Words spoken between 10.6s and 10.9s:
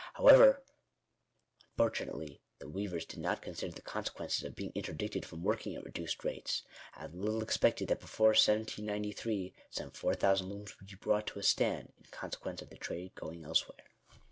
would